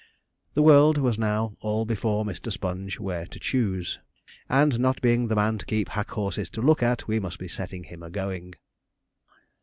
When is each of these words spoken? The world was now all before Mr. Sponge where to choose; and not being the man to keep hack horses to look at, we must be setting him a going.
The 0.55 0.63
world 0.63 0.97
was 0.97 1.19
now 1.19 1.55
all 1.59 1.85
before 1.85 2.25
Mr. 2.25 2.51
Sponge 2.51 2.99
where 2.99 3.27
to 3.27 3.39
choose; 3.39 3.99
and 4.49 4.79
not 4.79 4.99
being 4.99 5.27
the 5.27 5.35
man 5.35 5.59
to 5.59 5.65
keep 5.67 5.89
hack 5.89 6.09
horses 6.09 6.49
to 6.57 6.61
look 6.63 6.81
at, 6.81 7.07
we 7.07 7.19
must 7.19 7.37
be 7.37 7.47
setting 7.47 7.83
him 7.83 8.01
a 8.01 8.09
going. 8.09 8.55